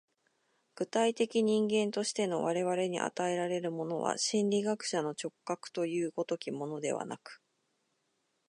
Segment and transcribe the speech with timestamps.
[0.73, 7.39] 具体的人間としての我々に与えられるものは、心理学者の直覚という如きものではなく、